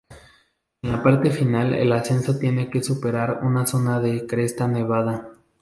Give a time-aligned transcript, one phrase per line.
[0.81, 5.29] En la parte final el ascenso tiene que superar una zona de cresta nevada.